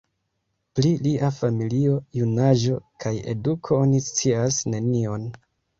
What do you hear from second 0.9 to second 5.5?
lia familio, junaĝo kaj eduko oni scias nenion.